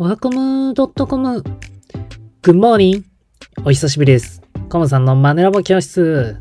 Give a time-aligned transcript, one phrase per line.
[0.00, 1.42] ワコムドットコム。
[2.42, 3.04] Good morning。
[3.64, 4.40] お久しぶりです。
[4.68, 6.36] コムさんのマネラボ教室。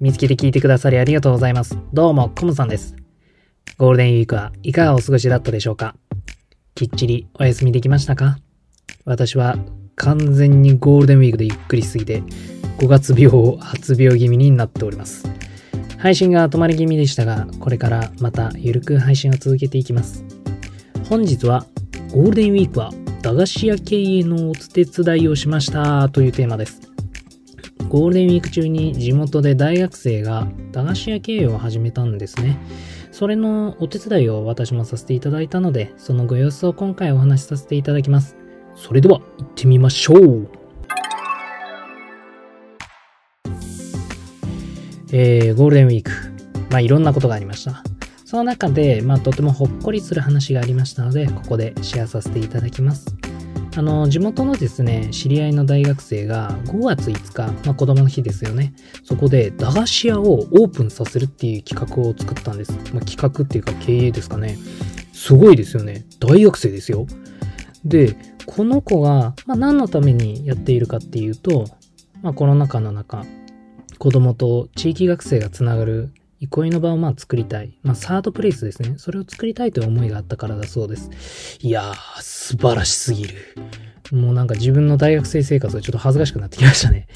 [0.00, 1.78] 見つけて聞いてくださりありがとうございます。
[1.92, 2.96] どうも、コムさんです。
[3.78, 5.94] ゴールデンウィークはいかがお過ごしだったでしょうか？
[6.74, 8.38] きっちりお休みできましたか？
[9.04, 9.56] 私は
[9.94, 12.24] 完全にゴールデンウィークでゆっくりすぎて、
[12.78, 15.30] 5月病、発病気味になっております。
[15.96, 20.24] 配信が止まり気味でしたが、これからまたゆるく配信を続けていきます。
[21.08, 21.66] 本日は
[22.12, 22.90] ゴールデンウィークは
[23.22, 26.80] 駄菓子屋経営のお手伝いをしましたというテーマです。
[27.88, 32.58] ゴールデンウィーク中に地元で大学生が駄菓子屋経営を始めたんですね。
[33.12, 38.36] それのお手伝いを私もさせていただいたので、そのご様子を今回お話しさせていただきます。
[38.74, 40.48] それでは行ってみましょう
[45.12, 46.10] えー、ゴールデンウィーク。
[46.70, 47.84] まあいろんなことがありました。
[48.30, 53.16] その中で、まあとてもほっこりする話がありましたので、ここでシェアさせていただきます。
[53.76, 58.72] あの、地元のですね、知り合いの大学生が5月5日、まあ子供の日ですよね。
[59.02, 62.70] そこで駄菓子屋をオープンさせるっていう企画を作ったんです。
[62.94, 64.56] まあ企画っていうか経営ですかね。
[65.12, 66.06] すごいですよね。
[66.20, 67.08] 大学生ですよ。
[67.84, 68.16] で、
[68.46, 71.64] この子が、まあ何のためにやっているかっていうと、
[72.22, 73.26] まあコロナ禍の中、
[73.98, 77.78] 子供と地域学生がつながる憩いの場をまあ作りたい。
[77.82, 78.94] まあサードプレイスですね。
[78.96, 81.10] それを作りたいという思いがあったからだそうです。
[81.60, 83.34] いやー、素晴らしすぎる。
[84.10, 87.06] もうなんか自分の大学生生活がちょっと恥ずかしくなってきましたね。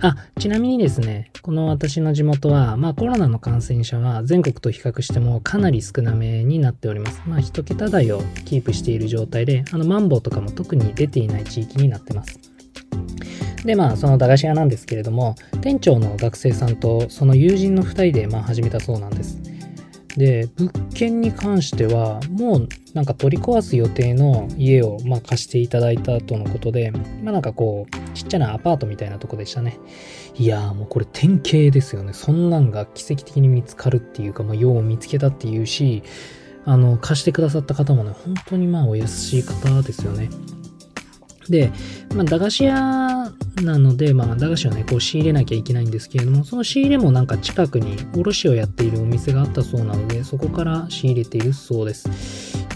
[0.00, 7.22] あ、ちなみにですね、この私の地元は、まあコロナの感染者は全国と比較してもかなり少なめになっております。
[7.26, 12.38] まあ一桁台をキープしている状態で、あのマンボウとかも特に出ていない地域になってます。
[13.64, 19.38] で、まあ、その駄菓子屋なんですけれども、店長の学生さんとその友人の2人で、まあ、始めたそうなんです。
[20.16, 29.78] で、物件に関しては、もうなんか取り壊す予定の家を、まあ、貸していただいたとのことで、まあ、なんかこう、ちっちゃなアパートみたいなとこでしたね。
[30.36, 32.12] いやーもうこれ典型ですよね。
[32.12, 36.02] そんなんが奇跡的に見つかるっていうか、まあ、よう見つけたっていうし、
[36.64, 40.28] あの、貸してくださった方もね、本当にまあ、お優しい方ですよね。
[41.48, 41.70] で、
[42.14, 43.32] まあ、駄菓子屋
[43.62, 52.08] なので、まあ、駄菓子をね、こう仕入れなきゃいけないんですけれども、その仕入れもなんか近くに卸をやっているお店があったそうなので、そこから仕入れているそうです。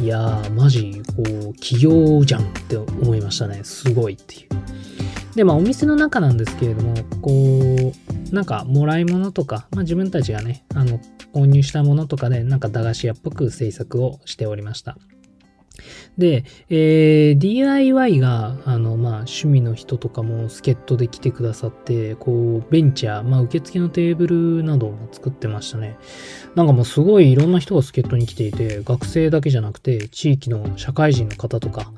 [0.00, 3.60] いやー、マジ、こう、企業じゃんって思いましたね。
[3.62, 5.36] すごいっていう。
[5.36, 7.92] で、まあ、お店の中なんですけれども、こ
[8.30, 11.00] う、なんか、もらい物とか、まあ、自分たちがね、あの、
[11.32, 14.98] 購入したものとかで、なんか駄菓子屋っぽく制作をしておりました。
[16.18, 25.96] で、えー DIY が、あの、まあ、趣味の人とかも助っ人で来てくださって、こう、ベンチャー、まあ、受付のテーブルなども作ってましたね。
[26.54, 31.92] なんかもうすごいいろんな人が助っ人に来ていて、学生だけじゃなくて、地域の社会人の方とか、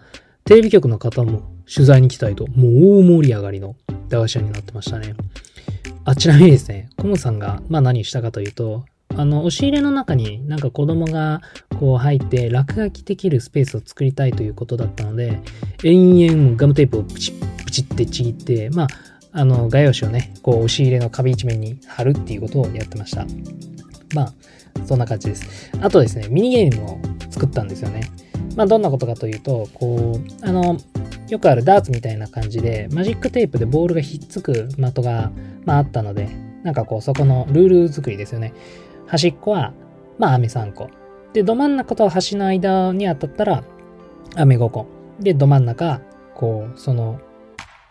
[0.45, 3.77] テレビ局の方も取材に来たいと、もう大盛り上がりの
[4.09, 5.15] 駄菓子屋になってましたね。
[6.05, 8.85] あ、ちなみにですね、コムさんが、まあ何したかというと、
[9.17, 11.41] あの、押し入れの中になんか子供が
[11.79, 15.41] こう入って落書きできるスペースを作りたいということだったので、
[15.83, 18.89] 延々ガムテープをプチップチってちぎって、まあ、
[19.33, 23.27] あの、画用紙をね、こう押し入れの壁一面に貼るっていうことをやってました。
[24.15, 24.33] まあ、
[24.87, 25.71] そんな感じです。
[25.81, 26.99] あとですね、ミニゲームを
[27.31, 28.11] 作ったんですよね。
[28.57, 30.79] まあ、どんなことかというと、こう、あの、
[31.29, 35.33] よくあるダーツみたいな感じで、マジックテープでボールがひっつく的が、
[35.65, 36.29] まあ、あったので、
[36.63, 38.53] なんかこう、そこのルール作りですよね。
[39.07, 39.73] 端っこは、
[40.19, 40.89] まあ、飴3個。
[41.33, 43.65] で、ど真ん中と端の間に当たったら、
[44.37, 44.87] 飴5個。
[45.21, 46.01] で、ど真ん中、
[46.35, 47.21] こう、その、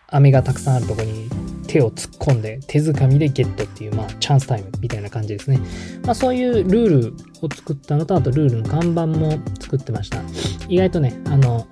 [0.08, 1.28] 飴がたくさんあるとこに
[1.66, 5.58] 手を突っ込んで、手づかみでゲットっていう、まあ、チャンスタイムみたいな感じですね。
[6.04, 10.20] まあ、そういうルールを作ったのと、あとルールの看板も作ってました。
[10.68, 11.66] 意外とね、あの、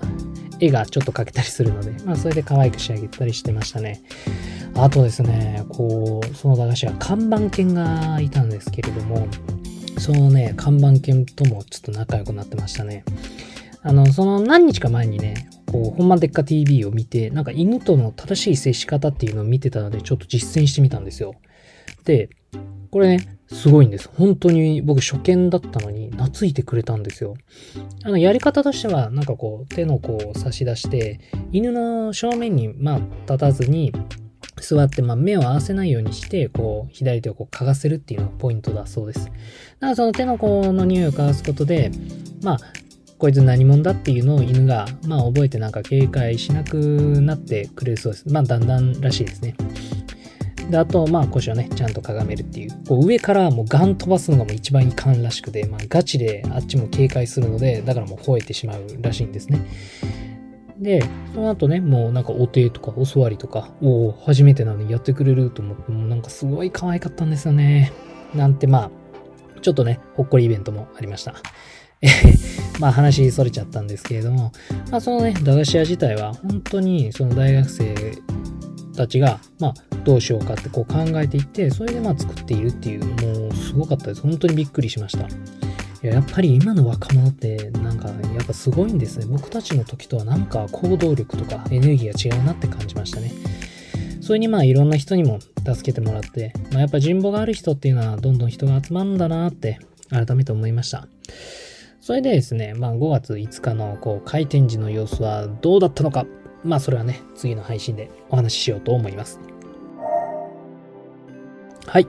[0.60, 4.02] 絵がちょっと描けたりするので、まあ、それで可愛く仕上げたりしてましたね。
[4.74, 9.28] あとですね、こう、その駄菓子は看板犬がいたんですけれども、
[9.98, 13.04] そのね、看板犬ともちょっと仲良くなってましたね。
[13.82, 21.34] あの、その何日か前にね、こう、本番でっか TV を見て、なんか犬との正しい接し方っていうのを見てたので、ちょっと実践してみたんですよ。
[22.04, 22.30] で、
[22.90, 24.10] これね、すごいんです。
[24.12, 27.34] 本当に僕初見だったのに懐いてくれたんですよ。
[28.04, 31.20] あの、やり方としては、なんかこう、手の甲を差し出して、
[31.52, 33.92] 犬の正面に、まあ、立たずに、
[34.62, 39.26] 座って、まあ、目を合わせないようにして、こう、左手をこう、嗅がせるっていうのがポイントだそうです。
[39.26, 39.32] だか
[39.80, 41.90] らその手の甲の匂いを嗅がすことで、
[42.42, 42.58] まあ、
[43.18, 46.76] こいつ何者だっていうのを犬が、まあ、覚えてなんか警戒しなく
[47.20, 48.28] なってくれるそうです。
[48.28, 49.54] まあ、だんだんらしいですね。
[50.70, 52.70] で、あと、まあ、腰をね、ちゃんとかがめるっていう。
[52.88, 59.60] こう上からもうガン飛ばすのがもう一番いかんらしくて、まあ、ガチであっちも警戒するので、だからもう吠えてしまうらしいんですね。
[60.82, 61.02] で、
[61.32, 67.92] その後ね、もうなんかお手とかお座りとか、おお、初めてなのにやってくれると思って、もうなんかすごい可愛かったんですよね。
[68.34, 68.90] なんてまあ、
[69.60, 71.34] ちょっとね、ほっこりイベントもありました。
[72.00, 72.08] え
[72.80, 74.50] まあ話それちゃったんですけれども、
[74.90, 77.94] まあそのね、駄菓子屋自体は本当にその大学生
[78.96, 79.74] たちが、まあ
[80.04, 84.22] どうしようかってこう考えていって、それでまあ作っているっていう、もうすごかったです。
[84.22, 85.28] 本当にびっくりしました。
[86.02, 89.26] ややっぱり今の若者ってなんかやっぱすごいんですね。
[89.26, 93.30] 僕たちの時とはなんか行動力とかエネルギーが違うなって感じましたね。
[94.20, 101.06] それにまあいろんな人にも助けてもらって、まあ、やっぱ人望がある人っていうのはどんどん人が集まるんだなって改めて思いました。
[102.00, 106.26] それでですね、まあ5月5日のこう開店時の様子はどうだったのか、
[106.64, 109.40] まあそれはね、次の配信でお話ししようと思います。
[111.86, 112.06] はい。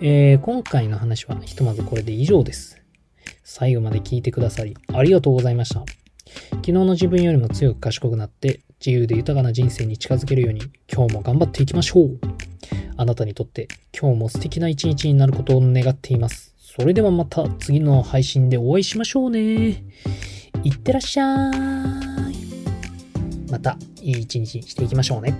[0.00, 2.83] えー、今回の話はひとまずこれで以上です。
[3.44, 5.84] 最後まで聞いてくださりありがとうございました。
[6.50, 10.62] 昨日の自分よりも強く賢くなって自由で豊かな人生に近づけるように
[10.92, 12.18] 今日も頑張っていきましょう。
[12.96, 13.68] あなたにとって
[13.98, 16.54] 今日も素敵な一日になることを願っています。
[16.58, 19.84] それではまた次の配信でお会いしましょうね。
[20.62, 21.54] いってらっしゃい。
[23.50, 25.34] またいい一日にしていきましょうね。